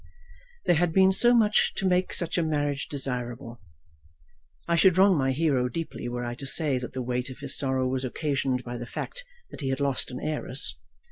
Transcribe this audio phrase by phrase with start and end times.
[0.65, 3.61] There had been so much to make such a marriage desirable!
[4.67, 7.55] I should wrong my hero deeply were I to say that the weight of his
[7.55, 10.75] sorrow was occasioned by the fact that he had lost an heiress.